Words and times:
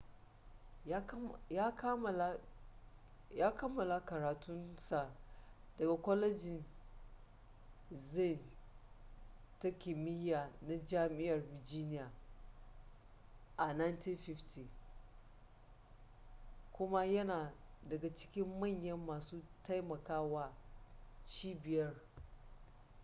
ya 3.31 3.51
kammala 3.51 4.05
karatun 4.05 4.75
sa 4.77 5.13
daga 5.77 5.97
kwalejin 5.97 6.63
zane 7.91 8.39
da 9.61 9.71
kimiya 9.71 10.49
na 10.61 10.77
jami'ar 10.77 11.41
virginia 11.41 12.11
a 13.57 13.73
1950 13.73 14.65
kuma 16.71 17.05
yana 17.05 17.53
daga 17.89 18.09
cikin 18.13 18.59
manyan 18.59 18.99
masu 19.05 19.41
taimaka 19.63 20.21
wa 20.21 20.53
cibiyar 21.25 21.95